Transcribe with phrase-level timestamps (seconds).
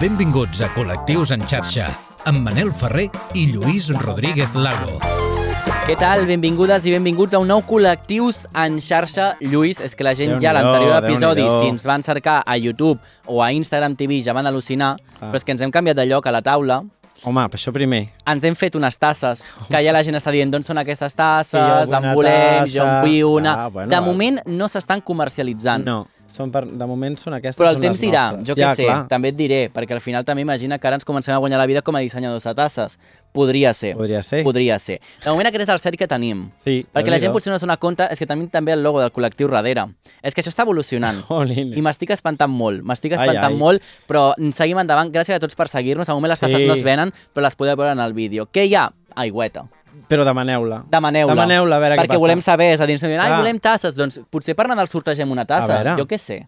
[0.00, 1.86] Benvinguts a Col·lectius en xarxa,
[2.28, 4.96] amb Manel Ferrer i Lluís Rodríguez Lago.
[5.86, 6.24] Què tal?
[6.28, 9.34] Benvingudes i benvinguts a un nou Col·lectius en xarxa.
[9.44, 13.00] Lluís, és que la gent ja a l'anterior episodi, si ens van cercar a YouTube
[13.28, 15.28] o a Instagram TV, ja van al·lucinar, Ah.
[15.30, 16.82] però és que ens hem canviat de lloc a la taula,
[17.22, 18.08] Home, per això primer.
[18.26, 21.92] ens hem fet unes tasses, que ja la gent està dient d'on són aquestes tasses,
[21.92, 22.72] en volem, tassa.
[22.72, 23.52] jo en vull una...
[23.64, 25.84] Ah, bueno, de moment no s'estan comercialitzant.
[25.84, 28.48] No, són per, de moment són aquestes Però el temps dirà, nostres.
[28.48, 30.96] jo què ja, sé, Clar, també et diré, perquè al final també imagina que ara
[30.96, 32.98] ens comencem a guanyar la vida com a dissenyadors de tasses.
[33.32, 33.94] Podria ser.
[33.94, 34.42] podria ser.
[34.42, 35.00] Podria ser.
[35.24, 36.48] De moment aquest és el cert que tenim.
[36.64, 38.98] Sí, Perquè la gent potser no es dona compte, és que tenim també el logo
[39.00, 39.84] del col·lectiu darrere.
[40.22, 41.22] És que això està evolucionant.
[41.28, 41.76] Jolín.
[41.78, 43.58] I m'estic espantant molt, m'estic Ai, espantant ai.
[43.58, 45.12] molt, però seguim endavant.
[45.14, 46.08] Gràcies a tots per seguir-nos.
[46.08, 46.66] Al moment les tasses Sí.
[46.66, 48.46] no es venen, però les podeu veure en el vídeo.
[48.50, 48.88] Què hi ha?
[49.14, 49.64] Aigüeta.
[50.10, 50.84] Però demaneu-la.
[50.90, 51.34] Demaneu-la.
[51.34, 52.22] Demaneu-la, a veure què Perquè passa.
[52.24, 53.94] volem saber, és a dir, ens diuen, ai, volem tasses.
[53.98, 55.80] Doncs potser per Nadal sortegem una tassa.
[55.80, 55.96] A veure.
[56.00, 56.40] Jo què sé.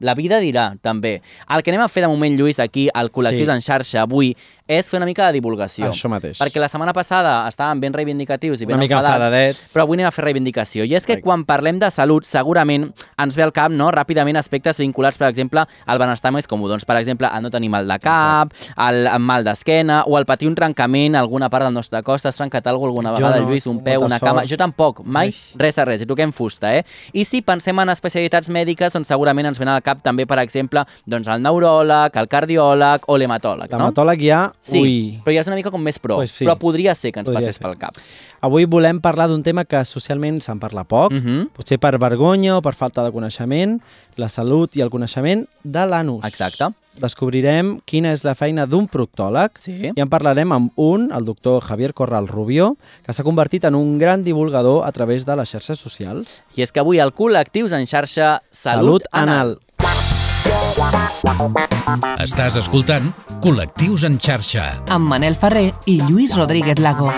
[0.00, 1.20] La vida dirà, també.
[1.48, 3.50] El que anem a fer de moment, Lluís, aquí, al Col·lectius Sí.
[3.52, 4.34] en xarxa, avui,
[4.66, 5.90] és fer una mica de divulgació.
[5.90, 6.38] Això mateix.
[6.38, 10.10] Perquè la setmana passada estàvem ben reivindicatius i ben Una enfadats, però avui anem a
[10.14, 10.84] fer reivindicació.
[10.86, 11.20] I és que Ai.
[11.20, 15.64] quan parlem de salut, segurament ens ve al cap no, ràpidament aspectes vinculats, per exemple,
[15.86, 16.68] al benestar més comú.
[16.68, 20.46] Doncs, per exemple, el no tenir mal de cap, el, mal d'esquena, o el patir
[20.48, 22.22] un trencament, alguna part del nostre cos.
[22.22, 23.66] T'has trencat alguna alguna Jo vegada, no, Lluís?
[23.66, 24.40] Un peu, una cama?
[24.42, 24.50] sort.
[24.50, 25.34] Jo tampoc, mai Ai.
[25.56, 26.02] res a res.
[26.02, 26.84] I toquem fusta, eh?
[27.12, 30.84] I si pensem en especialitats mèdiques, doncs segurament ens ven al cap també, per exemple,
[31.06, 33.78] doncs el neuròleg, el cardiòleg o l'hematòleg, no?
[33.78, 34.52] L'hematòleg ja...
[34.62, 35.20] Sí, Ui.
[35.24, 36.16] però ja és una mica com més pro.
[36.16, 36.44] Pues sí.
[36.44, 37.62] Però podria ser que ens Podria passés ser.
[37.66, 37.94] pel cap.
[38.40, 41.50] Avui volem parlar d'un tema que socialment se'n parla poc, Mhm.
[41.56, 43.80] potser per vergonya o per falta de coneixement,
[44.16, 46.24] la salut i el coneixement de l'anus.
[46.24, 46.70] Exacte.
[47.00, 49.76] Descobrirem quina és la feina d'un proctòleg Sí.
[49.96, 52.74] i en parlarem amb un, el doctor Javier Corral Rubió,
[53.06, 56.42] que s'ha convertit en un gran divulgador a través de les xarxes socials.
[56.56, 59.58] I és que avui al Col·lectius en xarxa Salut, Anal.
[62.20, 63.08] Estàs escoltant
[63.40, 64.68] Col·lectius en xarxa.
[64.88, 67.08] amb Manel Ferrer i Lluís Rodríguez Lago.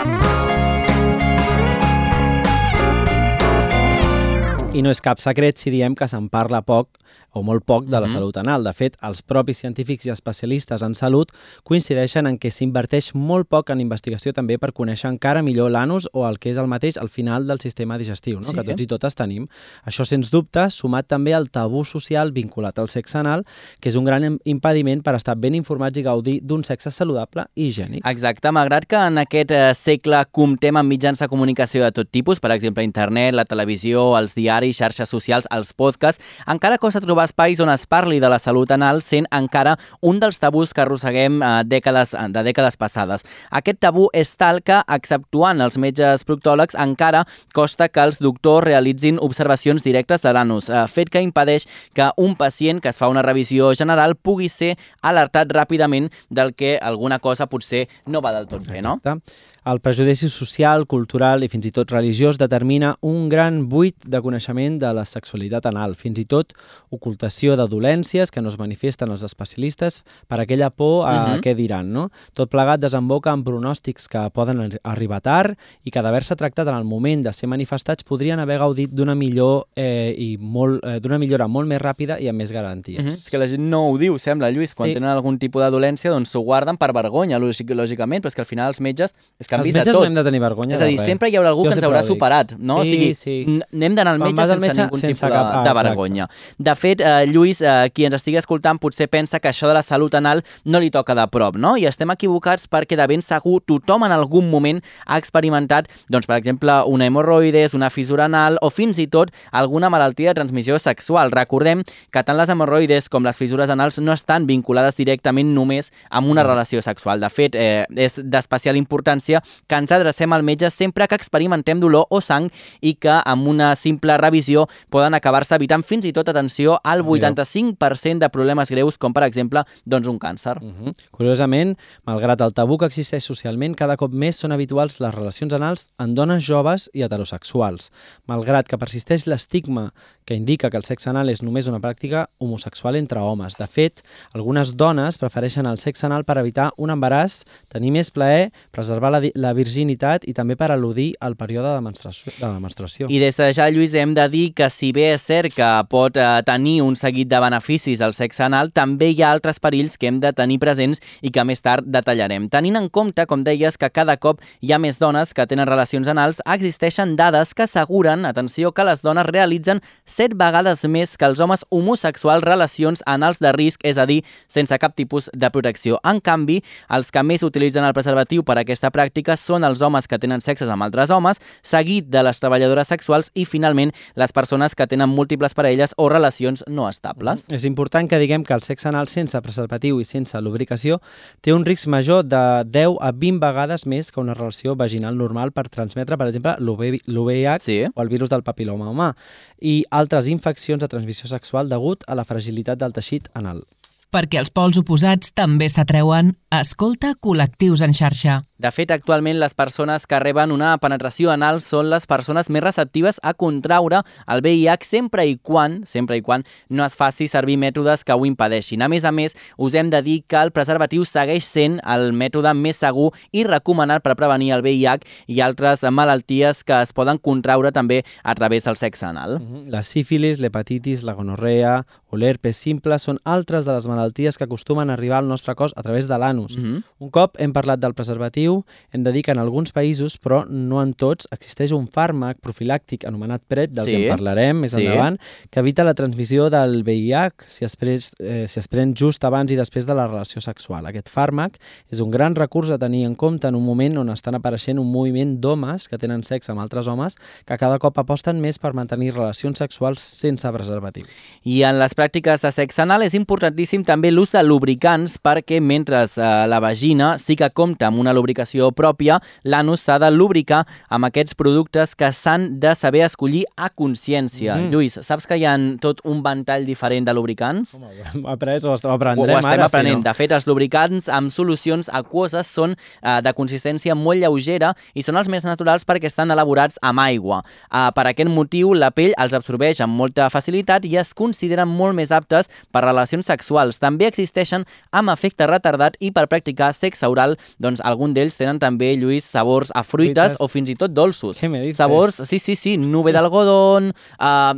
[4.72, 6.88] I no és cap secret si diem que se'n parla poc
[7.32, 8.12] o molt poc de la Mhm.
[8.12, 8.64] salut anal.
[8.64, 11.30] De fet, els propis científics i especialistes en salut
[11.64, 16.26] coincideixen en que s'inverteix molt poc en investigació també per conèixer encara millor l'anus o
[16.28, 18.42] el que és el mateix al final del sistema digestiu, no?
[18.42, 18.52] Sí.
[18.54, 19.46] que tots i totes tenim.
[19.86, 23.44] Això, sens dubte, sumat també al tabú social vinculat al sexe anal,
[23.80, 27.46] que és un gran im- impediment per estar ben informats i gaudir d'un sexe saludable
[27.56, 28.02] i higiènic.
[28.04, 32.40] Exacte, malgrat que en aquest eh, segle comptem amb mitjans de comunicació de tot tipus,
[32.40, 37.60] per exemple, internet, la televisió, els diaris, xarxes socials, els podcasts, encara costa trobar espais
[37.62, 41.50] on es parli de la salut anal sent encara un dels tabús que arrosseguem eh,
[41.68, 43.26] dècades, de dècades passades.
[43.50, 47.24] Aquest tabú és tal que, exceptuant els metges proctòlegs, encara
[47.54, 52.36] costa que els doctors realitzin observacions directes de l'anus, eh, fet que impedeix que un
[52.36, 57.46] pacient que es fa una revisió general pugui ser alertat ràpidament del que alguna cosa
[57.46, 58.98] potser no va del tot bé, no?
[59.02, 59.50] Exacte.
[59.64, 64.80] El prejudici social, cultural i fins i tot religiós determina un gran buit de coneixement
[64.82, 66.50] de la sexualitat anal, fins i tot
[66.90, 71.40] ocultació de dolències que no es manifesten els especialistes per aquella por a Mhm.
[71.44, 71.92] què diran.
[71.92, 72.10] No?
[72.34, 76.74] Tot plegat desemboca en pronòstics que poden arri- arribar tard i que d'haver-se tractat en
[76.74, 81.18] el moment de ser manifestats podrien haver gaudit d'una millor eh, i molt eh, d'una
[81.18, 82.98] millora molt més ràpida i amb més garanties.
[82.98, 83.06] Mhm.
[83.06, 84.74] És que la gent no ho diu, sembla, Lluís.
[84.74, 84.94] Quan Sí.
[84.94, 88.40] tenen algun tipus de dolència, doncs s'ho guarden per vergonya, lògic, lògicament, però és que
[88.42, 90.02] al final els metges és que han Els vist de metges tot.
[90.02, 91.76] no hem de tenir vergonya És a dir, de sempre hi haurà algú Jo que
[91.76, 92.78] ens haurà superat, no?
[92.80, 93.36] o Sí, sigui, sí.
[93.76, 95.82] anem d'anar al metge sense metge ningú sense tipus de, cap- ah, de exacte.
[95.82, 96.28] vergonya.
[96.58, 99.82] De fet, eh, Lluís, eh, qui ens estigui escoltant potser pensa que això de la
[99.82, 101.76] salut anal no li toca de prop, no?
[101.76, 106.36] I estem equivocats perquè de ben segur tothom en algun moment ha experimentat, doncs, per
[106.38, 111.30] exemple, una hemorroides, una fissura anal o fins i tot alguna malaltia de transmissió sexual.
[111.30, 116.28] Recordem que tant les hemorroides com les fissures anals no estan vinculades directament només amb
[116.28, 117.20] una relació sexual.
[117.20, 122.06] De fet, eh, és d'especial importància que ens adrecem al metge sempre que experimentem dolor
[122.10, 126.78] o sang i que amb una simple revisió poden acabar-se evitant fins i tot, atenció,
[126.84, 130.56] al 85% de problemes greus, com per exemple doncs un càncer.
[130.62, 130.94] Uh -huh.
[131.10, 135.88] Curiosament, malgrat el tabú que existeix socialment, cada cop més són habituals les relacions anals
[135.98, 137.90] en dones joves i heterosexuals.
[138.26, 139.92] Malgrat que persisteix l'estigma
[140.24, 143.56] que indica que el sexe anal és només una pràctica homosexual entre homes.
[143.58, 144.02] De fet,
[144.32, 149.20] algunes dones prefereixen el sexe anal per evitar un embaràs, tenir més plaer, preservar la,
[149.20, 152.32] di- la virginitat i també per al·ludir al període de menstruació.
[152.38, 153.08] De la menstruació.
[153.10, 156.16] I des de ja, Lluís, hem de dir que si bé és cert que pot
[156.16, 160.10] eh, tenir un seguit de beneficis al sexe anal, també hi ha altres perills que
[160.10, 162.48] hem de tenir presents i que més tard detallarem.
[162.52, 166.08] Tenint en compte, com deies, que cada cop hi ha més dones que tenen relacions
[166.08, 171.40] anals, existeixen dades que asseguren, atenció, que les dones realitzen 7 vegades més que els
[171.40, 176.00] homes homosexuals relacions anals de risc, és a dir, sense cap tipus de protecció.
[176.04, 176.60] En canvi,
[176.92, 180.40] els que més utilitzen el preservatiu per a aquesta pràctica són els homes que tenen
[180.40, 185.08] sexes amb altres homes, seguit de les treballadores sexuals i, finalment, les persones que tenen
[185.08, 187.46] múltiples parelles o relacions no estables.
[187.50, 191.00] És important que diguem que el sexe anal sense preservatiu i sense lubricació
[191.40, 195.52] té un risc major de 10 a 20 vegades més que una relació vaginal normal
[195.52, 197.84] per transmetre, per exemple, l'UVIH Sí.
[197.94, 199.14] o el virus del papiloma humà
[199.60, 203.62] i altres infeccions de transmissió sexual degut a la fragilitat del teixit anal.
[204.12, 208.42] Perquè els pols oposats també s'atreuen, escolta col·lectius en xarxa.
[208.62, 213.16] De fet, actualment les persones que reben una penetració anal són les persones més receptives
[213.24, 218.04] a contraure el VIH sempre i quan, sempre i quan no es faci servir mètodes
[218.04, 218.84] que ho impedeixin.
[218.84, 222.52] A més a més, us hem de dir que el preservatiu segueix sent el mètode
[222.54, 227.72] més segur i recomanat per prevenir el VIH i altres malalties que es poden contraure
[227.72, 229.40] també a través del sexe anal.
[229.72, 231.80] La sífilis, l'hepatitis, la gonorrea
[232.12, 235.72] o l'herpes simple són altres de les malalties que acostumen a arribar al nostre cos
[235.76, 236.56] a través de l'anus.
[236.56, 236.82] Mm -hmm.
[236.98, 240.82] Un cop hem parlat del preservatiu, hem de dir que en alguns països, però no
[240.82, 243.90] en tots, existeix un fàrmac profilàctic anomenat PrEP, del Sí.
[243.90, 244.84] que en parlarem més Sí.
[244.84, 245.18] endavant,
[245.50, 249.50] que evita la transmissió del VIH si es, pres, eh, si es pren just abans
[249.52, 250.86] i després de la relació sexual.
[250.86, 251.58] Aquest fàrmac
[251.90, 254.90] és un gran recurs a tenir en compte en un moment on estan apareixent un
[254.90, 259.14] moviment d'homes que tenen sexe amb altres homes que cada cop aposten més per mantenir
[259.14, 261.04] relacions sexuals sense preservatiu.
[261.44, 266.04] I en les pràctiques de sexe anal és importantíssim també l'ús de lubricants perquè mentre
[266.04, 271.04] eh, la vagina sí que compta amb una lubricació pròpia, l'anus s'ha de lubricar amb
[271.08, 274.56] aquests productes que s'han de saber escollir a consciència.
[274.56, 274.70] Mhm.
[274.72, 277.74] Lluís, saps que hi ha tot un ventall diferent de lubricants?
[277.74, 280.00] Home, ho hem après o ho Ho, aprendrem ho estem ara, aprenent.
[280.00, 280.08] Si no.
[280.10, 285.16] De fet, els lubricants amb solucions aquoses són eh, de consistència molt lleugera i són
[285.16, 287.42] els més naturals perquè estan elaborats amb aigua.
[287.70, 291.96] Eh, per aquest motiu, la pell els absorbeix amb molta facilitat i es consideren molt
[291.98, 293.78] més aptes per relacions sexuals.
[293.82, 298.94] També existeixen amb efecte retardat i per practicar sexe oral, doncs algun d'ells tenen també,
[299.00, 300.40] Lluís, sabors a fruites Fruites.
[300.40, 301.40] o fins i tot dolços.
[301.40, 301.80] Què me dices?
[301.82, 304.52] Sabors, sí, sí, sí, nube d'algodón, uh,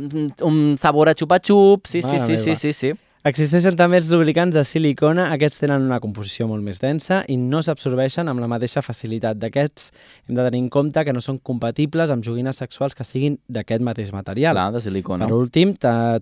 [0.45, 2.61] un sabor a xupa-xup, sí, sí, sí, sí, meva.
[2.61, 2.93] sí, sí.
[3.25, 7.57] Existeixen també els lubricants de silicona, aquests tenen una composició molt més densa i no
[7.65, 9.39] s'absorbeixen amb la mateixa facilitat.
[9.41, 9.87] D'aquests
[10.27, 13.81] hem de tenir en compte que no són compatibles amb joguines sexuals que siguin d'aquest
[13.81, 14.53] mateix material.
[14.53, 15.25] Clar, de silicona.
[15.25, 15.71] Per últim,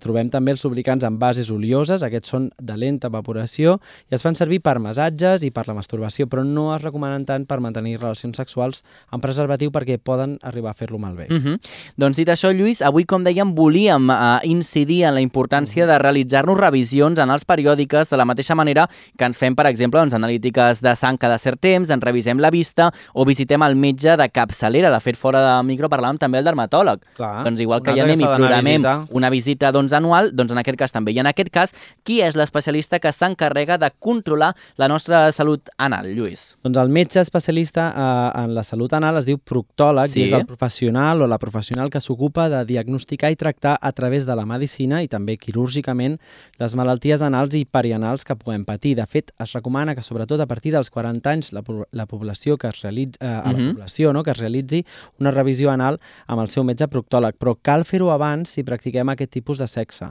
[0.00, 3.76] trobem també els lubricants amb bases olioses, aquests són de lenta evaporació
[4.08, 7.44] i es fan servir per massatges i per la masturbació, però no es recomanen tant
[7.44, 8.80] per mantenir relacions sexuals
[9.12, 11.28] amb preservatiu perquè poden arribar a fer-lo malbé.
[11.28, 11.60] Mm -hmm.
[11.98, 16.56] Doncs dit això, Lluís, avui, com dèiem, volíem uh, incidir en la importància de realitzar-nos
[16.56, 18.88] revisions anals periòdiques de la mateixa manera
[19.18, 22.50] que ens fem, per exemple, doncs, analítiques de sang cada cert temps, ens revisem la
[22.50, 24.90] vista o visitem el metge de capçalera.
[24.90, 27.00] De fet, fora de micro parlàvem també el dermatòleg.
[27.16, 30.58] Clar, doncs igual que altre anem que i programem una visita doncs, anual, doncs en
[30.58, 31.12] aquest cas també.
[31.12, 31.74] I en aquest cas,
[32.04, 36.56] qui és l'especialista que s'encarrega de controlar la nostra salut anal, Lluís?
[36.62, 40.20] Doncs el metge especialista eh, en la salut anal es diu proctòleg Sí.
[40.20, 44.26] i és el professional o la professional que s'ocupa de diagnosticar i tractar a través
[44.26, 46.18] de la medicina i també quirúrgicament
[46.58, 48.94] les malalties anals i perianals que puguem patir.
[48.96, 52.68] De fet, es recomana que sobretot a partir dels 40 anys la, la població que
[52.68, 53.74] es realitzi, eh, a la Mhm.
[53.74, 54.22] població no?
[54.22, 54.84] que es realitzi
[55.20, 59.30] una revisió anal amb el seu metge proctòleg, però cal fer-ho abans si practiquem aquest
[59.32, 60.06] tipus de sexe.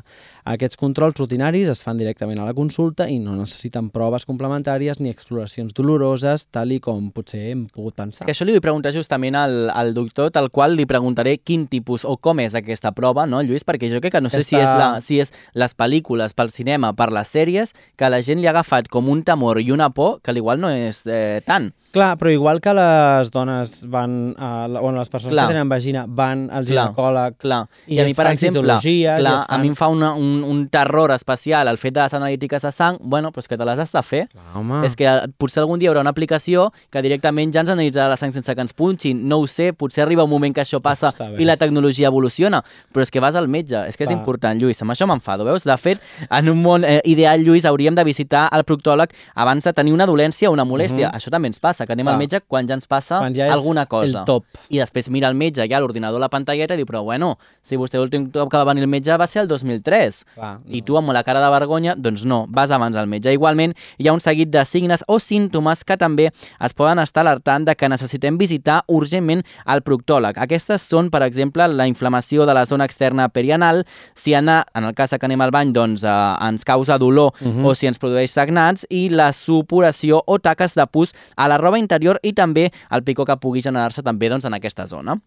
[0.46, 5.10] Aquests controls rutinaris es fan directament a la consulta i no necessiten proves complementàries ni
[5.10, 8.26] exploracions doloroses, tal i com potser hem pogut pensar.
[8.26, 12.04] Que això li vull preguntar justament al, al doctor, tal qual li preguntaré quin tipus
[12.06, 13.64] o com és aquesta prova, no, Lluís?
[13.66, 16.50] Perquè jo crec que no sé si és, Aquesta- la, si és les pel·lícules pel
[16.64, 19.92] cinema, per les sèries, que la gent li ha agafat com un temor i una
[19.94, 21.74] por que l'igual no és eh, tant.
[21.94, 25.46] Clar, però igual que les dones van, a, la- o les persones Clar.
[25.48, 28.80] que tenen vagina van al ginecòleg Clar, i, I a mi, per fan exemple, clar,
[28.82, 32.14] es a mi fan- em fa una, un, un terror especial el fet de les
[32.18, 34.24] analítiques de sang, bueno, però és que te les has de fer.
[34.32, 34.80] Clar, home.
[34.88, 38.10] És que eh, potser algun dia hi haurà una aplicació que directament ja ens analitzarà
[38.10, 39.22] la sang sense que ens punxin.
[39.30, 42.64] No ho sé, potser arriba un moment que això passa i la tecnologia evoluciona.
[42.92, 44.18] Però és que vas al metge, és que és Clar.
[44.20, 44.82] important, Lluís.
[44.82, 45.64] Amb això m'enfado, veus?
[45.64, 49.74] De fet, en un món eh, ideal, Lluís, hauríem de visitar el proctòleg abans de
[49.74, 51.10] tenir una dolència o una molèstia.
[51.12, 51.16] Mhm.
[51.22, 51.83] Això també ens passa.
[51.84, 51.88] Passa?
[51.88, 52.14] Que anem Clar.
[52.16, 54.20] al metge quan ja ens passa Quan ja alguna cosa.
[54.20, 54.46] el top.
[54.70, 57.76] I després mira el metge, ja a l'ordinador la pantalleta i diu, però bueno, si
[57.78, 60.24] vostè l'últim cop que va venir el metge va ser el 2003.
[60.36, 63.32] Clar, I tu amb la cara de vergonya, doncs no, vas abans al metge.
[63.34, 67.66] Igualment, hi ha un seguit de signes o símptomes que també es poden estar alertant
[67.66, 70.38] de que necessitem visitar urgentment el proctòleg.
[70.38, 73.86] Aquestes són, per exemple, la inflamació de la zona externa perianal,
[74.16, 76.10] si anar, en el cas que anem al bany, doncs eh,
[76.48, 77.66] ens causa dolor Mhm.
[77.66, 81.73] o si ens produeix sagnats, i la supuració o taques de pus a la roba
[81.80, 85.18] interior i també el picor que pugui generar-se també doncs, en aquesta zona.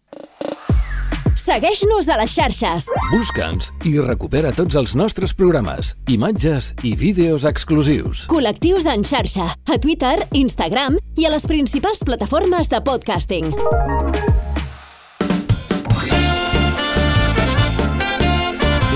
[1.47, 2.89] Segueix-nos a les xarxes.
[3.13, 8.25] Busca'ns i recupera tots els nostres programes, imatges i vídeos exclusius.
[8.27, 13.55] Col·lectius en xarxa, a Twitter, Instagram i a les principals plataformes de podcasting.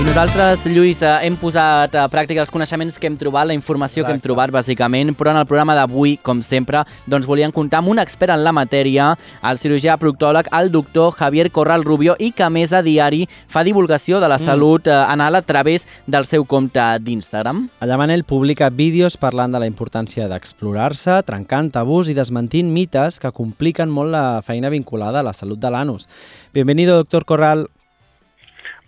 [0.02, 4.02] I nosaltres, Lluís, eh, hem posat a pràctica els coneixements que hem trobat, la informació
[4.02, 4.26] que hem Exacte.
[4.26, 8.32] trobat, bàsicament, però en el programa d'avui, com sempre, doncs volíem comptar amb un expert
[8.34, 12.72] en la matèria, el cirurgià proctòleg, el doctor Javier Corral Rubio, i que a més
[12.72, 17.68] a diari fa divulgació de la salut eh, anal a través del seu compte d'Instagram.
[17.78, 23.30] Allà Manel publica vídeos parlant de la importància d'explorar-se, trencant tabús i desmentint mites que
[23.30, 26.08] compliquen molt la feina vinculada a la salut de l'anus.
[26.52, 27.68] Bienvenido, doctor Corral.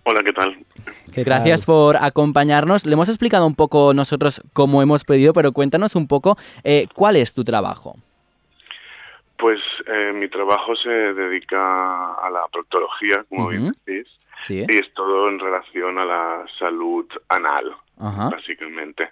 [0.04, 0.56] Hola, ¿qué tal?
[1.14, 1.75] ¿Qué Gracias tal?
[1.75, 2.84] por acompañarnos.
[2.87, 7.16] Le hemos explicado un poco nosotros cómo hemos pedido, pero cuéntanos un poco eh, cuál
[7.16, 7.96] es tu trabajo.
[9.38, 14.06] Pues eh, mi trabajo se dedica a la proctología, como bien decís,
[14.40, 14.64] Sí.
[14.68, 19.11] y es todo en relación a la salud anal, básicamente.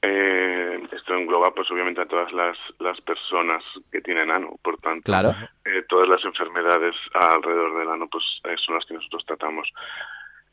[0.00, 5.02] Eh, esto engloba, pues obviamente, a todas las, las personas que tienen ano, por tanto,
[5.04, 5.34] Claro.
[5.64, 9.66] eh, todas las enfermedades alrededor del ano, pues eh, son las que nosotros tratamos.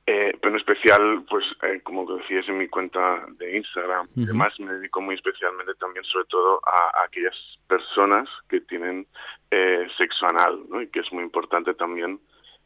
[0.08, 4.32] Eh, pero en especial, pues eh, como decías en mi cuenta de Instagram, y Ujú.
[4.32, 7.36] demás, me dedico muy especialmente también, sobre todo, a, a aquellas
[7.68, 9.06] personas que tienen
[9.52, 10.82] eh, sexo anal, ¿no?
[10.82, 12.20] Y que es muy importante también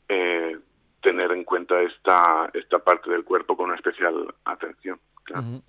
[0.08, 0.58] eh,
[1.02, 5.00] tener en cuenta esta, esta parte del cuerpo con una especial atención.
[5.26, 5.62] Claro.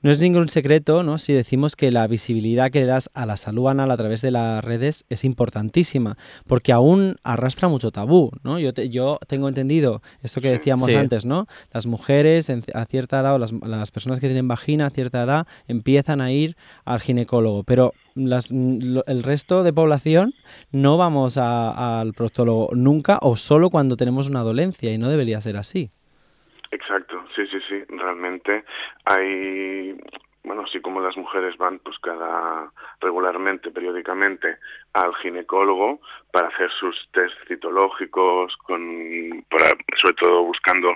[0.00, 1.18] No es ningún secreto, ¿no?
[1.18, 4.30] Si decimos que la visibilidad que le das a la salud anal a través de
[4.30, 8.60] las redes es importantísima, porque aún arrastra mucho tabú, ¿no?
[8.60, 10.94] Yo, te- yo tengo entendido esto que decíamos Sí.
[10.94, 11.46] antes, ¿no?
[11.72, 15.22] Las mujeres en- a cierta edad o las, las personas que tienen vagina a cierta
[15.24, 20.32] edad empiezan a ir al ginecólogo, pero las- lo- el resto de población
[20.70, 25.40] no vamos a- al proctólogo nunca o solo cuando tenemos una dolencia y no debería
[25.40, 25.90] ser así.
[26.70, 28.64] Exacto, sí, sí, sí, realmente
[29.04, 29.96] hay,
[30.44, 32.70] bueno, así como las mujeres van pues cada
[33.00, 34.58] regularmente, periódicamente
[34.92, 36.00] al ginecólogo
[36.32, 39.70] para hacer sus test citológicos, con, para,
[40.00, 40.94] sobre todo buscando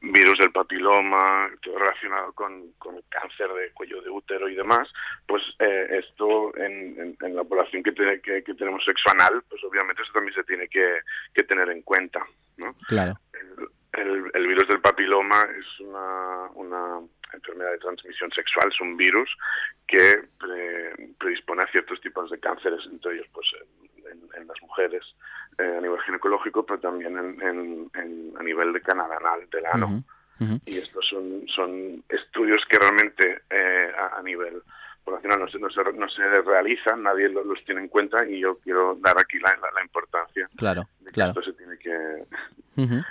[0.00, 4.88] virus del papiloma, todo relacionado con, con cáncer de cuello de útero y demás,
[5.26, 9.42] pues eh, esto en, en- en la población que, tiene, que, que tenemos sexo anal,
[9.48, 11.00] pues obviamente eso también se tiene que,
[11.34, 12.20] que tener en cuenta,
[12.58, 12.74] ¿no?
[12.88, 13.14] Claro.
[13.96, 17.00] El, el- virus del papiloma es una, una
[17.32, 19.28] enfermedad de transmisión sexual, es un virus
[19.86, 23.46] que pre- predispone a ciertos tipos de cánceres, entre ellos pues
[24.12, 25.02] en, en las mujeres
[25.58, 29.66] eh, a nivel ginecológico, pero también en, en- en- a nivel de canal anal, del
[29.66, 30.02] ano.
[30.38, 30.60] Ujú.
[30.66, 34.62] Y estos son, son estudios que realmente eh, a, a nivel
[35.02, 38.40] poblacional no se, no, se, no se realizan, nadie lo- los, tiene en cuenta y
[38.40, 41.30] yo quiero dar aquí la, la- la importancia Claro, de que claro.
[41.30, 42.24] esto se tiene que,
[42.74, 43.02] que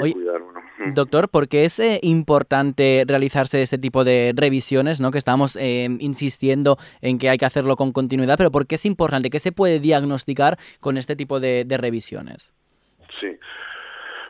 [0.00, 0.60] Oye, cuidar uno.
[0.94, 5.00] Doctor, ¿por qué es eh, importante realizarse este tipo de revisiones?
[5.00, 5.10] ¿no?
[5.10, 8.86] Que estamos eh, insistiendo en que hay que hacerlo con continuidad, pero ¿por qué es
[8.86, 9.30] importante?
[9.30, 12.55] ¿Qué se puede diagnosticar con este tipo de, de revisiones?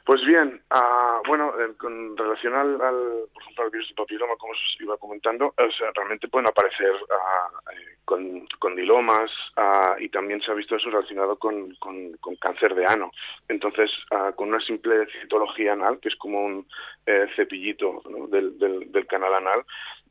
[0.07, 4.37] Pues bien, ah, bueno, eh, con relación al, al, por ejemplo, al virus de papiloma,
[4.39, 10.41] como os iba comentando, o sea, realmente pueden aparecer eh, con condilomas ah, y también
[10.41, 13.11] se ha visto eso relacionado con, con, con cáncer de ano.
[13.49, 13.91] Entonces,
[14.37, 16.69] con una simple citología anal, que es como un
[17.05, 18.29] eh, cepillito ¿no?
[18.29, 19.65] del, del, del canal anal,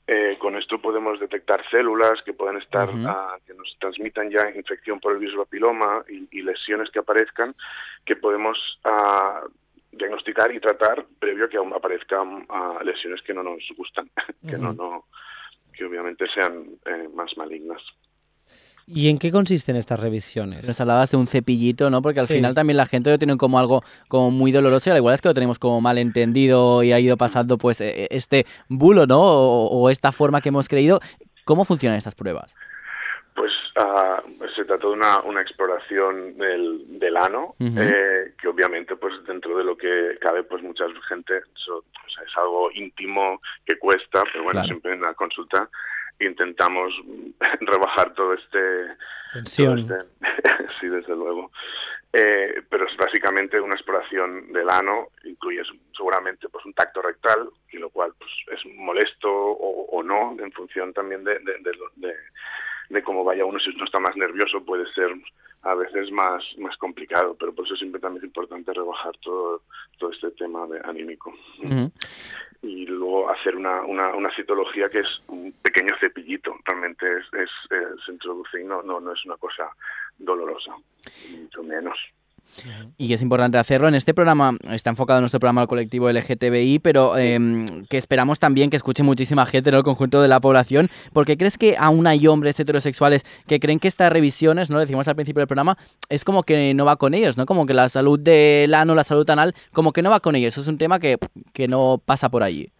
[0.07, 4.99] eh, con esto podemos detectar células que pueden estar, ah, que nos transmitan ya infección
[4.99, 7.55] por el virus del papiloma y, y lesiones que aparezcan
[8.05, 9.41] que podemos ah,
[9.97, 14.09] diagnosticar y tratar previo a que aún aparezcan ah, lesiones que no nos gustan,
[14.47, 15.05] que no, no,
[15.73, 17.81] que obviamente sean eh, más malignas.
[18.87, 20.67] ¿Y en qué consisten estas revisiones?
[20.67, 22.03] Nos hablabas de un cepillito, ¿no?
[22.03, 22.35] Porque al Sí.
[22.35, 25.21] final también la gente lo tiene como algo como muy doloroso y al igual es
[25.21, 29.19] que lo tenemos como mal entendido y ha ido pasando pues eh, este bulo, ¿no?
[29.23, 30.99] O, o esta forma que hemos creído.
[31.45, 32.55] ¿Cómo funcionan estas pruebas?
[33.35, 34.23] Pues ah,
[34.55, 39.63] se trata de una, una exploración del, del ano, eh, que obviamente pues dentro de
[39.65, 44.45] lo que cabe pues mucha gente, eso, o sea, es algo íntimo que cuesta, pero
[44.45, 44.67] bueno, Claro.
[44.67, 45.69] siempre en la consulta
[46.19, 46.93] intentamos
[47.59, 48.59] rebajar todo este...
[49.33, 49.85] Tensión.
[49.85, 51.51] todo este- sí, desde luego.
[52.13, 55.61] Eh, pero es básicamente una exploración del ano, incluye
[55.93, 60.53] seguramente pues un tacto rectal, y lo cual pues, es molesto o, o no, en
[60.53, 62.15] función también de, de, de-
[62.89, 65.11] de cómo vaya uno, si uno está más nervioso puede ser
[65.63, 69.63] a veces más, más complicado, pero por eso siempre también es importante rebajar todo,
[69.97, 71.33] todo este tema de anímico.
[72.61, 77.49] Y luego hacer una, una, una citología que es un pequeño cepillito, realmente es, es,
[77.71, 79.69] eh, se introduce y no, no, no es una cosa
[80.17, 80.75] dolorosa,
[81.31, 81.97] mucho menos.
[82.97, 83.87] Y es importante hacerlo.
[83.87, 87.37] En este programa está enfocado nuestro programa al colectivo LGTBI, pero eh,
[87.89, 91.57] que esperamos también que escuche muchísima gente en el conjunto de la población, porque crees
[91.57, 94.79] que aún hay hombres heterosexuales que creen que estas revisiones, ¿no?
[94.79, 95.77] Decimos al principio del programa,
[96.09, 97.45] es como que no va con ellos, ¿no?
[97.45, 100.53] Como que la salud del ano, la salud anal, como que no va con ellos.
[100.53, 101.17] Eso es un tema que,
[101.53, 102.71] que no pasa por allí.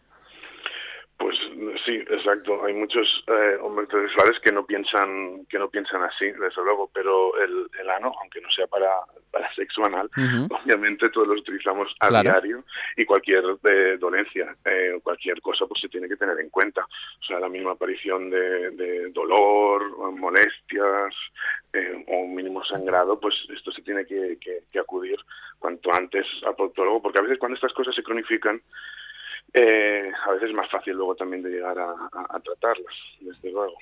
[1.84, 2.64] Sí, exacto.
[2.64, 7.36] Hay muchos eh, hombres heterosexuales que no piensan que no piensan así, desde luego, pero
[7.42, 8.90] el, el ano, aunque no sea para,
[9.32, 10.10] para sexo anal,
[10.50, 12.30] obviamente todos los utilizamos a Claro.
[12.32, 12.64] diario
[12.96, 16.82] y cualquier eh, dolencia, eh, cualquier cosa, pues se tiene que tener en cuenta.
[17.20, 19.82] O sea, la mínima aparición de, de dolor,
[20.18, 21.14] molestias
[21.74, 25.18] eh, o un mínimo sangrado, pues esto se tiene que, que- que acudir
[25.60, 28.62] cuanto antes al proctólogo, porque a veces cuando estas cosas se cronifican,
[29.54, 33.52] eh, a veces es más fácil luego también de llegar a, a- a tratarlas, desde
[33.52, 33.74] luego.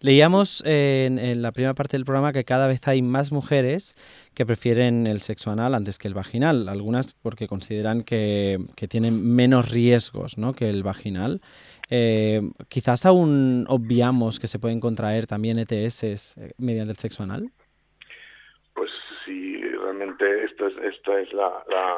[0.00, 3.96] Leíamos eh, en, en la primera parte del programa que cada vez hay más mujeres
[4.34, 9.34] que prefieren el sexo anal antes que el vaginal, algunas porque consideran que, que tienen
[9.34, 10.52] menos riesgos ¿no?
[10.52, 11.40] que el vaginal.
[11.90, 17.50] Eh, quizás aún obviamos que se pueden contraer también ETS eh, mediante el sexo anal.
[18.74, 18.90] Pues
[19.24, 21.96] si realmente esta es, esta es la, la,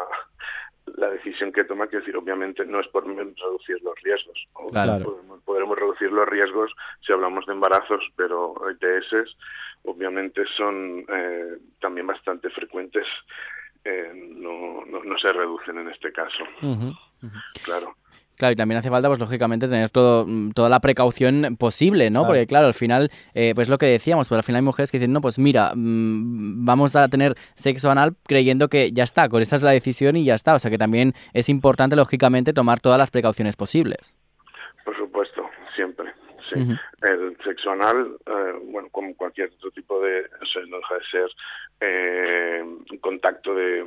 [0.97, 4.47] la decisión que toma, que decir, obviamente no es por reducir los riesgos.
[4.71, 5.05] Claro.
[5.05, 6.73] Podremos, podremos reducir los riesgos
[7.05, 9.37] si hablamos de embarazos, pero ETS
[9.85, 13.07] obviamente son eh, también bastante frecuentes,
[13.85, 16.45] eh, no, no, no se reducen en este caso,
[17.65, 17.95] claro.
[18.37, 22.21] Claro, y también hace falta, pues lógicamente, tener todo, mm, toda la precaución posible, ¿no?
[22.21, 22.27] Claro.
[22.27, 24.99] Porque, claro, al final, eh, pues lo que decíamos, pues al final hay mujeres que
[24.99, 29.41] dicen, no, pues mira, mm, vamos a tener sexo anal creyendo que ya está, con
[29.41, 30.55] esta es la decisión y ya está.
[30.55, 34.17] O sea que también es importante, lógicamente, tomar todas las precauciones posibles.
[34.85, 35.43] Por supuesto,
[35.75, 36.13] siempre.
[36.53, 36.61] Sí.
[37.03, 41.05] El sexo anal, eh, bueno, como cualquier otro tipo de, o sea, no deja de
[41.11, 41.31] ser
[41.81, 43.85] eh, un contacto de,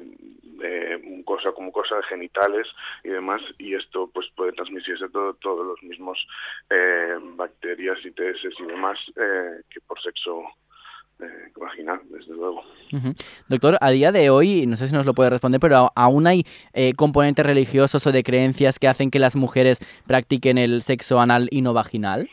[1.39, 2.67] mucosa con mucosa, de genitales
[3.03, 6.17] y demás, y esto pues puede transmitirse todo, todos los mismos
[6.69, 10.43] eh, bacterias, ITS y demás eh, que por sexo
[11.19, 12.63] eh, vaginal, desde luego.
[13.47, 16.43] Doctor, a día de hoy, no sé si nos lo puede responder, pero aún hay
[16.73, 21.47] eh, componentes religiosos o de creencias que hacen que las mujeres practiquen el sexo anal
[21.51, 22.29] y no vaginal.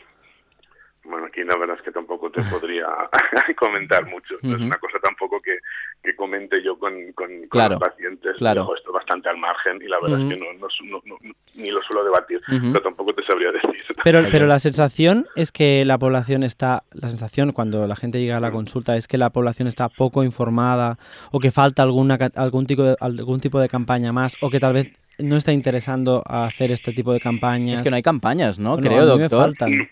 [1.03, 2.06] Bueno, aquí la verdad es que tampoco
[2.43, 2.85] te podría
[3.57, 4.35] comentar mucho.
[4.41, 4.65] No es Ujú.
[4.65, 5.57] una cosa tampoco que,
[6.03, 8.35] que comente yo con, con, con Claro, los pacientes.
[8.37, 8.61] claro.
[8.61, 10.31] Dejo esto bastante al margen y la verdad Ujú.
[10.31, 10.67] es que no, no,
[11.05, 12.71] no- no- ni lo suelo debatir, Ujú.
[12.73, 13.71] pero tampoco te sabría decir.
[14.03, 18.37] Pero, pero la sensación es que la población está, la sensación cuando la gente llega
[18.37, 20.97] a la consulta es que la población está poco informada
[21.31, 24.59] o que falta alguna, ca- algún, tipo de, algún tipo de campaña más o que
[24.59, 27.77] tal vez no está interesando a hacer este tipo de campañas.
[27.77, 28.75] Es que no hay campañas, ¿no?
[28.75, 29.39] Bueno, Creo, a mí me doctor.
[29.57, 29.89] faltan.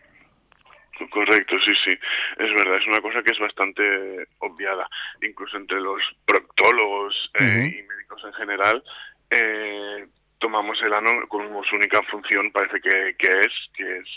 [1.09, 1.91] Correcto, sí, sí.
[2.37, 4.87] Es verdad, es una cosa que es bastante obviada,
[5.21, 8.83] incluso entre los proctólogos eh, y médicos en general.
[9.29, 14.07] eh, tomamos el ano como su única función, parece que, que es, que es,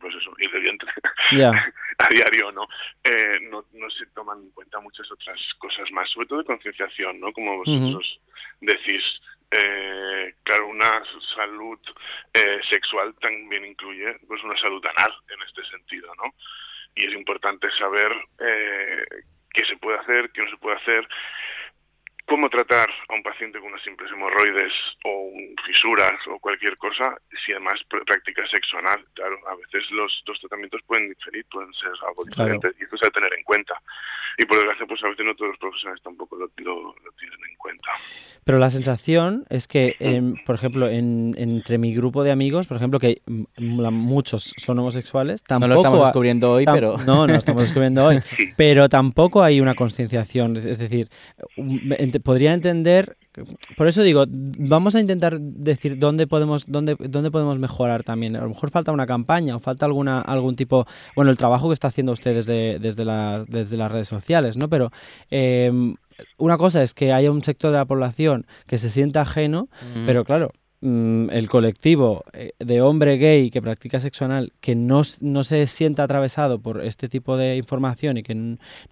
[0.00, 0.90] pues eso, ir de vientre
[1.32, 1.50] Ya.
[1.98, 2.66] a diario, ¿no?
[3.04, 3.64] Eh, ¿no?
[3.72, 7.32] No se toman en cuenta muchas otras cosas más, sobre todo de concienciación, ¿no?
[7.32, 8.20] Como vosotros
[8.60, 9.02] decís,
[9.50, 11.02] eh, claro, una
[11.34, 11.78] salud
[12.34, 16.34] eh, sexual también incluye pues una salud anal en este sentido, ¿no?
[16.94, 19.06] Y es importante saber eh,
[19.52, 21.08] qué se puede hacer, qué no se puede hacer,
[22.28, 24.72] cómo tratar a un paciente con unas simples hemorroides
[25.04, 25.30] o
[25.66, 29.04] fisuras o cualquier cosa si además pr- practica sexo anal.
[29.14, 32.52] Claro, a veces los, los tratamientos pueden diferir, pueden ser algo Claro.
[32.54, 33.74] diferentes y esto se ha de tener en cuenta.
[34.36, 37.38] Y por desgracia, pues a veces no todos los profesionales tampoco lo, lo- lo tienen
[37.50, 37.90] en cuenta.
[38.44, 42.76] Pero la sensación es que, em, por ejemplo, en, entre mi grupo de amigos, por
[42.78, 46.96] ejemplo, que mm, la- muchos son homosexuales, No tampoco lo estamos descubriendo hoy, pero...
[46.98, 48.20] No, no lo estamos descubriendo hoy.
[48.56, 50.56] Pero tampoco hay una concienciación.
[50.56, 51.08] Es- decir,
[52.18, 53.16] ent- podría entender.
[53.76, 58.34] Por eso digo, vamos a intentar decir dónde podemos, dónde, dónde podemos mejorar también.
[58.36, 60.86] A lo mejor falta una campaña o falta alguna, algún tipo.
[61.14, 64.68] Bueno, el trabajo que está haciendo usted desde, desde, la- desde las redes sociales, ¿no?
[64.68, 64.90] Pero.
[65.30, 65.94] em,
[66.36, 70.04] una cosa es que haya un sector de la población que se sienta ajeno, Mm.
[70.06, 75.02] pero claro, mm, el colectivo eh, de hombre gay que practica sexo anal que no,
[75.20, 78.34] no se sienta atravesado por este tipo de información y que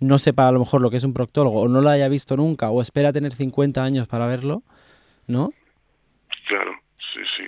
[0.00, 2.36] no sepa a lo mejor lo que es un proctólogo o no lo haya visto
[2.36, 4.62] nunca o espera tener 50 años para verlo,
[5.26, 5.52] ¿no?
[6.48, 7.44] Claro, sí, sí.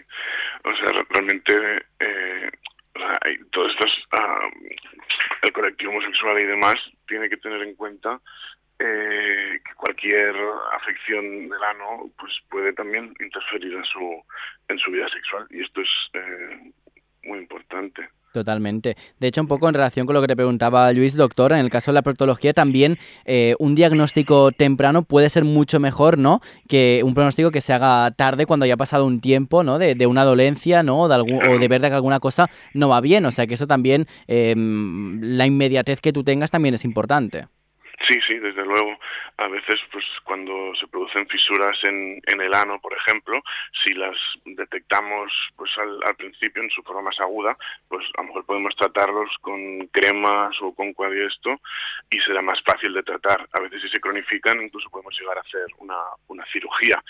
[0.65, 1.53] O sea, re- realmente
[2.01, 2.51] eh,
[2.95, 3.19] o sea,
[4.13, 4.41] ah,
[5.43, 6.75] el colectivo homosexual y demás
[7.07, 8.21] tiene que tener en cuenta
[8.79, 10.35] eh, que cualquier
[10.75, 14.23] afección del ano pues puede también interferir en su
[14.69, 16.73] en su vida sexual y esto es eh,
[17.25, 18.09] muy importante.
[18.33, 18.97] Totalmente.
[19.19, 21.71] De hecho, un poco en relación con lo que te preguntaba Luis, doctor, en el
[21.71, 26.41] caso de la proctología también eh, un diagnóstico temprano puede ser mucho mejor, ¿no?
[26.69, 29.79] Que un pronóstico que se haga tarde cuando haya pasado un tiempo, ¿no?
[29.79, 31.09] De, de una dolencia, ¿no?
[31.09, 33.25] De, algún, o de ver que alguna cosa no va bien.
[33.25, 37.47] O sea que eso también, eh, la inmediatez que tú tengas también es importante.
[38.07, 38.97] Sí, sí, desde luego.
[39.39, 43.41] A veces, pues, cuando se producen fisuras en, en el ano, por ejemplo,
[43.85, 47.57] si las detectamos, pues, al, al principio en su forma más aguda,
[47.89, 51.61] pues, a lo mejor podemos tratarlos con cremas o con cuadriesto
[52.11, 53.49] y será más fácil de tratar.
[53.53, 55.97] A veces, si se cronifican, incluso podemos llegar a hacer una,
[56.29, 57.03] una cirugía.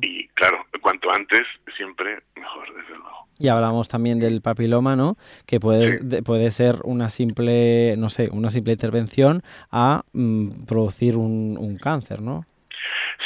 [0.00, 1.42] Y, claro, cuanto antes,
[1.76, 3.24] siempre mejor, desde luego.
[3.38, 5.16] Y hablamos también del papiloma, ¿no?
[5.46, 5.98] Que puede, Sí.
[6.02, 11.76] de- puede ser una simple, no sé, una simple intervención a mm, producir un, un
[11.76, 12.46] cáncer, ¿no?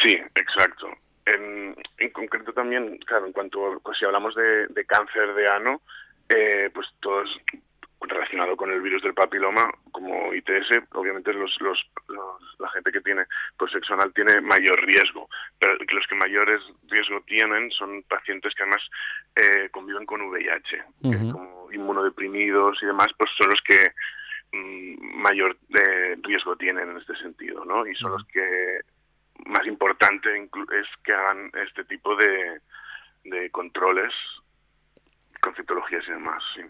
[0.03, 0.89] Sí, exacto.
[1.27, 5.81] En, en concreto también, claro, en cuanto pues, si hablamos de, de cáncer de ano,
[6.29, 7.31] eh, pues todo es
[8.01, 13.01] relacionado con el virus del papiloma, como ITS, obviamente los, los, los- la gente que
[13.01, 13.25] tiene
[13.57, 18.63] pues, sexo anal tiene mayor riesgo, pero los que mayores riesgo tienen son pacientes que
[18.63, 18.83] además
[19.37, 23.91] eh, conviven con VIH, que como inmunodeprimidos y demás, pues son los que
[24.53, 27.87] mayor eh, riesgo tienen en este sentido, ¿no?
[27.87, 28.81] Y son los que
[29.47, 32.61] más importante es que hagan este tipo de,
[33.25, 34.13] de controles,
[35.41, 36.63] conceptologías y demás, sí.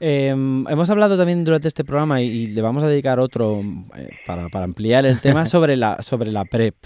[0.00, 3.60] Eh, hemos hablado también durante este programa y, y le vamos a dedicar otro
[3.96, 6.76] eh, para, para ampliar el tema sobre la, sobre la PrEP.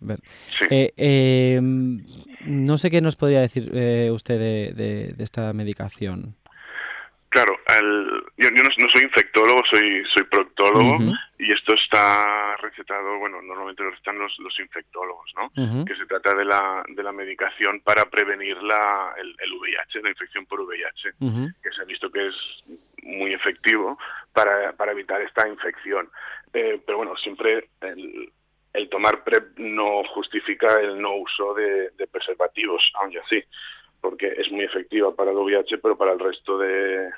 [0.00, 0.20] Ver-
[0.58, 0.66] Sí.
[0.70, 6.34] Eh, eh, no sé qué nos podría decir eh, usted de, de- de esta medicación.
[7.32, 10.98] Claro, el- yo, yo no, no soy infectólogo, soy soy proctólogo
[11.38, 15.50] y esto está recetado, bueno, normalmente lo recetan los, los infectólogos, ¿no?
[15.86, 20.10] Que se trata de la, de la medicación para prevenir la, el, el VIH, la
[20.10, 21.14] infección por VIH.
[21.62, 22.34] Que se ha visto que es
[23.02, 23.98] muy efectivo
[24.34, 26.10] para, para evitar esta infección.
[26.52, 28.30] Eh, pero bueno, siempre el,
[28.74, 33.42] el tomar PrEP no justifica el no uso de, de preservativos, aunque así,
[34.02, 37.08] porque es muy efectiva para el VIH, pero para el resto de,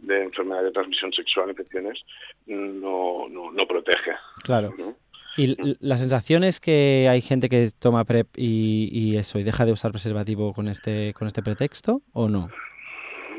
[0.00, 1.98] de enfermedades de transmisión sexual, infecciones,
[2.46, 4.10] no, no, no protege.
[4.44, 4.74] Claro.
[4.76, 4.94] ¿no?
[5.38, 9.44] Y l- la sensación es que hay gente que toma PrEP y, y eso, y
[9.44, 12.48] deja de usar preservativo con este, con este pretexto, ¿o no?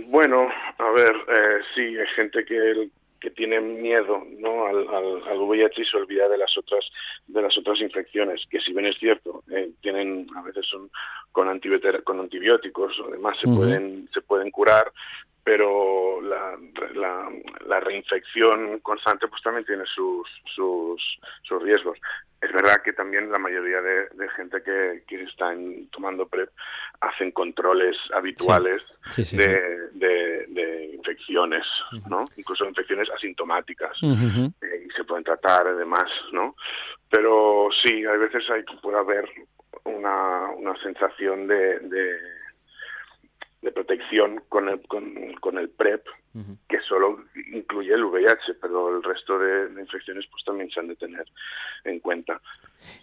[0.08, 0.48] Bueno,
[0.78, 2.90] a ver, eh, sí, hay gente que,
[3.20, 4.68] que tiene miedo ¿no?
[4.68, 6.86] al, al, al VIH y se olvida de las otras
[7.28, 10.90] de las otras infecciones, que si bien es cierto, eh, tienen a veces son
[11.32, 14.92] con, antibióticos, con antibióticos o demás se pueden se pueden curar,
[15.48, 16.58] pero la,
[16.94, 17.32] la,
[17.68, 21.02] la reinfección constante pues también tiene sus, sus,
[21.44, 21.98] sus riesgos.
[22.42, 26.50] Es verdad que también la mayoría de, de gente que, que están tomando PrEP
[27.00, 29.38] hacen controles habituales Sí, sí, sí.
[29.38, 31.66] de, de, de infecciones,
[32.10, 32.26] ¿no?
[32.36, 36.58] Incluso infecciones asintomáticas eh, y se pueden tratar además, ¿no?
[37.10, 39.30] Pero sí, hay veces hay, puede haber
[39.86, 41.80] una, una sensación de,
[43.62, 46.06] de, protección con el, con, con el PrEP
[46.68, 47.20] que solo
[47.54, 51.26] incluye el VIH, pero el resto de, de infecciones pues también se han de tener
[51.86, 52.40] en cuenta.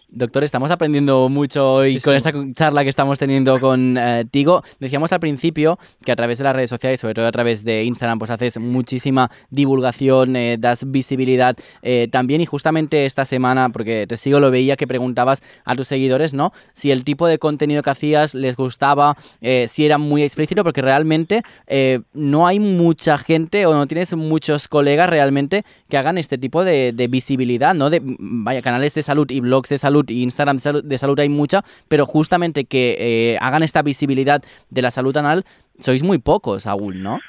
[0.07, 2.17] Doctor, estamos aprendiendo mucho hoy Sí, con sí.
[2.17, 4.63] esta charla que estamos teniendo con eh, Tigo.
[4.79, 7.83] Decíamos al principio que a través de las redes sociales, sobre todo a través de
[7.83, 12.39] Instagram, pues haces muchísima divulgación, eh, das visibilidad eh, también.
[12.39, 16.53] Y justamente esta semana, porque te sigo, lo veía que preguntabas a tus seguidores, ¿no?
[16.73, 20.81] Si el tipo de contenido que hacías les gustaba, eh, si era muy explícito, porque
[20.81, 26.37] realmente eh, no hay mucha gente o no tienes muchos colegas realmente que hagan este
[26.37, 27.89] tipo de, de visibilidad, ¿no?
[27.89, 31.63] De, vaya, canales de salud y blogs de salud y Instagram de salud, hay mucha,
[31.89, 35.43] pero justamente que eh, hagan esta visibilidad de la salud anal,
[35.79, 37.19] sois muy pocos aún, ¿no?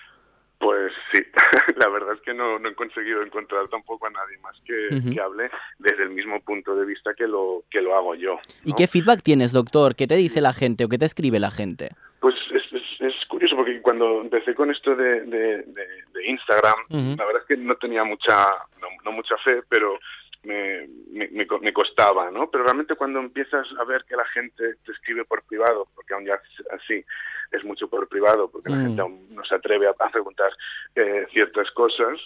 [0.59, 1.23] Pues sí,
[1.77, 5.51] la verdad es que no, no he conseguido encontrar tampoco a nadie más que, hable
[5.79, 8.39] desde el mismo punto de vista que lo, que lo hago yo.
[8.65, 9.95] ¿Y qué feedback tienes, doctor?
[9.95, 11.91] ¿Qué te dice la gente o qué te escribe la gente?
[12.21, 12.56] Pues es, es, es
[13.57, 16.77] curioso porque cuando empecé con esto de, de, de- de Instagram,
[17.17, 18.47] la verdad es que no tenía mucha,
[18.81, 19.99] no, no mucha fe, pero
[20.45, 21.29] me, me,
[21.61, 22.49] me costaba, ¿no?
[22.51, 26.25] Pero realmente cuando empiezas a ver que la gente te escribe por privado, porque aún
[26.25, 26.41] ya
[26.73, 27.05] así
[27.53, 28.83] es mucho por privado, porque la Mm.
[28.83, 30.51] gente aún no se atreve a, a preguntar
[30.95, 32.19] eh, ciertas cosas,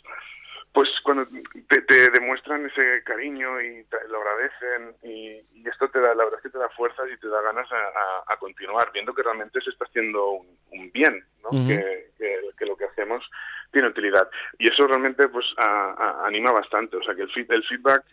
[0.73, 1.27] pues cuando
[1.69, 6.25] te, te demuestran ese cariño y te lo agradecen y, y esto te da, la
[6.25, 9.13] verdad es que te da fuerzas y te da ganas a, a- a continuar, viendo
[9.13, 11.51] que realmente se está haciendo un, un bien, ¿no?
[11.67, 13.29] Que, que- que lo que hacemos
[13.73, 14.31] tiene utilidad.
[14.59, 18.05] Y eso realmente pues a- anima bastante, o sea que el, feed- el feedback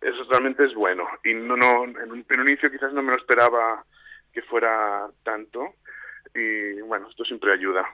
[0.00, 3.10] eso realmente es bueno y no, no en, un, en un inicio quizás no me
[3.12, 3.82] lo esperaba
[4.32, 5.74] que fuera tanto
[6.34, 7.88] y bueno, esto siempre ayuda.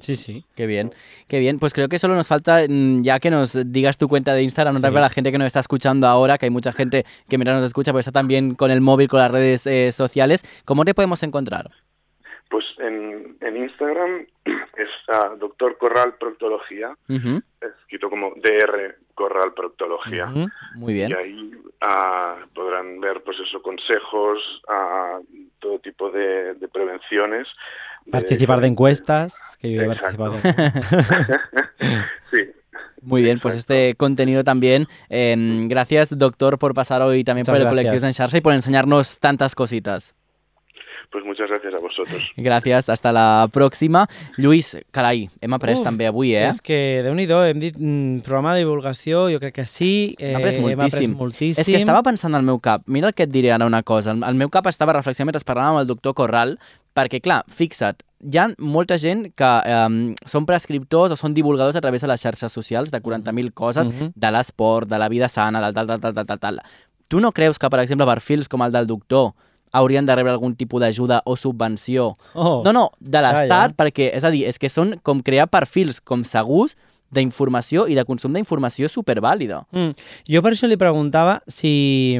[0.00, 0.44] Sí, sí.
[0.54, 0.92] Qué bien,
[1.28, 1.58] qué bien.
[1.58, 4.76] Pues creo que solo nos falta, mm, ya que nos digas tu cuenta de Instagram,
[4.76, 4.82] Sí.
[4.82, 7.66] para la gente que nos está escuchando ahora, que hay mucha gente que mientras nos
[7.66, 10.44] escucha, pues está también con el móvil, con las redes eh, sociales.
[10.64, 11.70] ¿Cómo te podemos encontrar?
[12.48, 20.26] Pues en, en Instagram es ah, Doctor Corral Proctología, escrito como DR Corral Proctología.
[20.76, 21.10] Muy bien.
[21.10, 25.18] Y ahí ah, podrán ver, pues eso, consejos, ah,
[25.58, 27.48] todo tipo de, de prevenciones.
[28.06, 30.36] De- Participar de encuestas, que yo he participado.
[32.30, 32.38] sí,
[33.02, 33.74] Muy bien, pues Exacto.
[33.74, 34.86] este contenido también.
[35.08, 37.82] eh, gracias, doctor, por pasar hoy también Muchas por el gracias.
[37.84, 40.14] colectivo en Xarxa y por enseñarnos tantas cositas.
[41.10, 42.22] Pues muchas gracias a vosotros.
[42.36, 44.06] Gràcies, hasta la pròxima.
[44.36, 46.48] Lluís, carai, hem après Uf, també avui, eh?
[46.48, 50.14] És que, déu nhi hem dit mm, programa de divulgació, jo crec que sí.
[50.18, 51.14] Eh, Hem après Hem après moltíssim.
[51.16, 51.60] moltíssim.
[51.60, 54.12] És que estava pensant al meu cap, mira el que et diré ara una cosa,
[54.12, 56.58] el meu cap estava reflexionant mentre parlàvem amb el doctor Corral,
[56.96, 61.80] perquè clar, fixa't, hi ha molta gent que um, són prescriptors o són divulgadors a
[61.84, 64.12] través de les xarxes socials de 40.000 coses, Mhm.
[64.16, 66.60] de l'esport, de la vida sana, del tal, tal, tal, tal, tal, tal.
[67.08, 69.34] Tu no creus que, per exemple, perfils com el del doctor
[69.76, 72.62] haurien de rebre algun tipus d'ajuda o subvenció Oh.
[72.64, 73.76] no, no, de l'Estat, ja.
[73.76, 76.76] perquè, és a dir, és que són com crear perfils com segurs
[77.14, 79.62] d'informació i de consum d'informació supervàlida.
[79.72, 79.94] Mm.
[80.32, 82.18] Jo per això li preguntava si...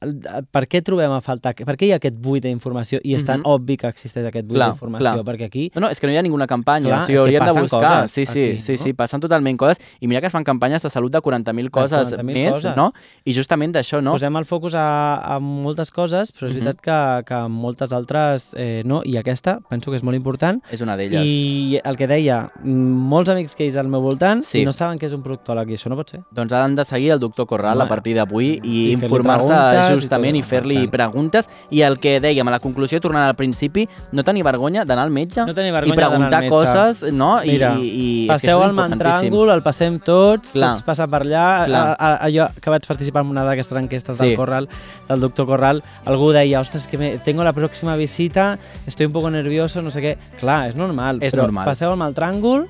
[0.00, 1.54] mm, Per què trobem a faltar...
[1.54, 3.46] Per què hi ha aquest buit d'informació i és tan Mhm.
[3.46, 5.24] obvi que existeix aquest buit d'informació?
[5.24, 7.20] Perquè aquí No, no, és que no hi ha ninguna campanya, Clar, o sigui, que
[7.20, 7.80] haurien de buscar.
[8.04, 8.78] coses sí, sí, aquí, sí, no?
[8.78, 9.78] sí, passen totalment coses.
[10.00, 12.76] I mira que es fan campanyes de salut de 40.000 coses 40.000 més, coses.
[12.76, 12.92] no?
[13.24, 14.12] I justament d'això, no?
[14.12, 16.60] posem el focus a, a moltes coses, però és Mhm.
[16.64, 20.62] veritat que, que moltes altres eh, no, i aquesta penso que és molt important.
[20.70, 21.24] És una d'elles.
[21.26, 24.60] I el que deia, mm, molts amics que ha al meu voltant Sí.
[24.60, 26.20] i no saben què és un proctòleg i això no pot ser.
[26.30, 27.84] Doncs han de seguir el doctor Corral Home.
[27.84, 31.48] a partir d'avui i, I informar-se preguntes i justament i, tot, fer-li preguntes.
[31.70, 35.10] I el que dèiem a la conclusió, tornant al principi, no tenir vergonya d'anar al
[35.10, 36.54] metge No tenir i vergonya d'anar preguntar al metge.
[37.00, 37.42] coses, no?
[37.42, 39.00] I, Mira, i, i que Passeu importantíssim.
[39.32, 40.72] mantràngol, el passem tots, Clar.
[40.74, 41.46] tots passen per allà.
[41.66, 41.84] Clar.
[41.90, 44.28] A, a, a, jo que vaig participar en una d'aquestes enquestes Sí.
[44.28, 44.68] del Corral,
[45.08, 49.30] del doctor Corral, algú deia, ostres, que me, tengo la próxima visita, estoy un poco
[49.30, 50.16] nervioso, no sé què.
[50.40, 51.64] Clar, és normal, És però normal.
[51.64, 52.66] passeu al mantràngol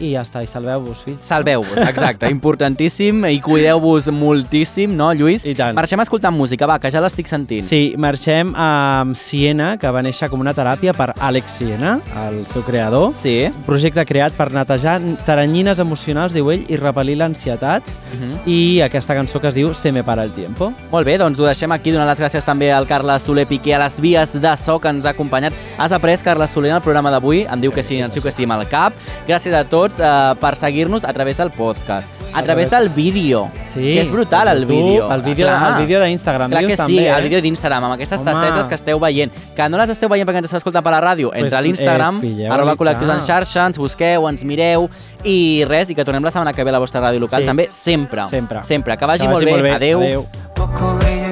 [0.00, 1.20] i ja està, i salveu-vos, fills.
[1.26, 5.44] Salveu-vos, exacte, importantíssim i cuideu-vos moltíssim, no, Lluís?
[5.48, 5.76] I tant.
[5.78, 7.64] Marxem escoltant música, va, que ja l'estic sentint.
[7.66, 12.64] Sí, marxem a Siena, que va néixer com una teràpia per Àlex Siena, el seu
[12.66, 13.12] creador.
[13.18, 13.36] Sí.
[13.48, 17.86] Un projecte creat per netejar taranyines emocionals, diu ell, i repel·lir l'ansietat.
[18.12, 18.34] Mhm.
[18.48, 20.72] I aquesta cançó que es diu Se me para el tiempo.
[20.90, 23.78] Molt bé, doncs ho deixem aquí, donant les gràcies també al Carles Soler Piqué a
[23.78, 25.52] les vies de so que ens ha acompanyat.
[25.78, 28.32] Has après, Carles Soler, en el programa d'avui, em diu que sí, ens diu que
[28.32, 28.92] sí amb el cap.
[29.26, 33.80] Gràcies a tots eh, per seguir-nos a través del podcast, a, través del vídeo, Sí,
[33.80, 35.12] que és brutal el vídeo.
[35.12, 35.80] El vídeo, Clar.
[35.80, 36.50] el vídeo d'Instagram.
[36.50, 37.22] Clar que sí, també, el eh?
[37.28, 38.32] vídeo d'Instagram, amb aquestes Home.
[38.32, 39.32] tassetes que esteu veient.
[39.54, 41.30] Que no les esteu veient perquè ens esteu escoltant per la ràdio.
[41.30, 44.88] Pues, Entra a l'Instagram, eh, arroba col·lectius en xarxa, ens busqueu, ens mireu
[45.24, 47.46] i res, i que tornem la setmana que ve a la vostra ràdio local Sí.
[47.46, 48.24] també, sempre.
[48.28, 48.64] Sempre.
[48.64, 48.96] Sempre.
[48.96, 49.72] Que vagi, Que molt, bé.
[49.72, 50.00] Adeu.
[50.00, 50.26] Adéu.
[50.54, 51.27] Poco brillo